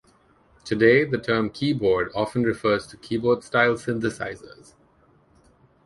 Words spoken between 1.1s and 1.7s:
term